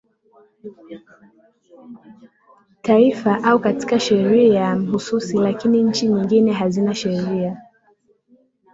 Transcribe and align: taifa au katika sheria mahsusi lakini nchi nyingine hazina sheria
taifa 2.81 3.43
au 3.43 3.59
katika 3.59 3.99
sheria 3.99 4.75
mahsusi 4.75 5.37
lakini 5.37 5.83
nchi 5.83 6.07
nyingine 6.07 6.51
hazina 6.53 6.95
sheria 6.95 7.61